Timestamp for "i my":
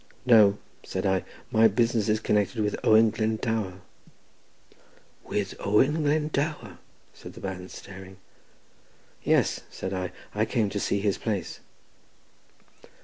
1.05-1.67